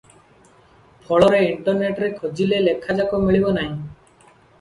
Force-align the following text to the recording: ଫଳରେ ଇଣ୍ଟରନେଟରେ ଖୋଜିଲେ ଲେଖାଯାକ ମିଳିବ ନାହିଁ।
ଫଳରେ 1.09 1.41
ଇଣ୍ଟରନେଟରେ 1.47 2.09
ଖୋଜିଲେ 2.21 2.63
ଲେଖାଯାକ 2.69 3.21
ମିଳିବ 3.27 3.53
ନାହିଁ। 3.59 3.77